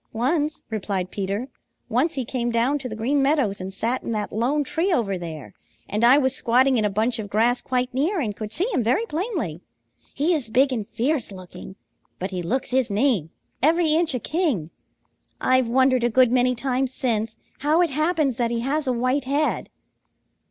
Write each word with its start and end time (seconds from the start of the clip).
"Once," 0.13 0.63
replied 0.71 1.11
Peter. 1.11 1.47
"Once 1.87 2.15
he 2.15 2.25
came 2.25 2.49
down 2.49 2.79
to 2.79 2.89
the 2.89 2.95
Green 2.95 3.21
Meadows 3.21 3.61
and 3.61 3.71
sat 3.71 4.01
in 4.01 4.09
that 4.13 4.31
lone 4.31 4.63
tree 4.63 4.91
over 4.91 5.15
there, 5.15 5.53
and 5.87 6.03
I 6.03 6.17
was 6.17 6.33
squatting 6.33 6.79
in 6.79 6.83
a 6.83 6.89
bunch 6.89 7.19
of 7.19 7.29
grass 7.29 7.61
quite 7.61 7.93
near 7.93 8.19
and 8.19 8.35
could 8.35 8.51
see 8.51 8.65
him 8.73 8.81
very 8.81 9.05
plainly. 9.05 9.61
He 10.15 10.33
is 10.33 10.49
big 10.49 10.73
and 10.73 10.87
fierce 10.87 11.31
looking, 11.31 11.75
but 12.17 12.31
he 12.31 12.41
looks 12.41 12.71
his 12.71 12.89
name, 12.89 13.29
every 13.61 13.93
inch 13.93 14.15
a 14.15 14.19
king. 14.19 14.71
I've 15.39 15.67
wondered 15.67 16.03
a 16.03 16.09
good 16.09 16.31
many 16.31 16.55
times 16.55 16.91
since 16.91 17.37
how 17.59 17.81
it 17.83 17.91
happens 17.91 18.37
that 18.37 18.49
he 18.49 18.61
has 18.61 18.87
a 18.87 18.93
white 18.93 19.25
head." 19.25 19.69